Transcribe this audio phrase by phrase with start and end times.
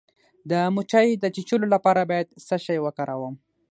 [0.49, 3.35] د مچۍ د چیچلو لپاره باید څه شی وکاروم؟